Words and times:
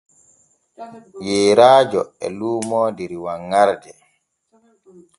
Yeeraajo 1.27 2.01
e 2.25 2.27
luumoo 2.37 2.89
der 2.97 3.11
wanŋarde. 3.25 3.91